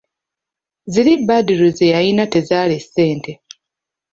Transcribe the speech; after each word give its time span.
Ziri 0.91 1.13
Badru 1.27 1.67
ze 1.77 1.85
yalina 1.93 2.25
tezaali 2.33 2.77
ssente. 2.83 3.31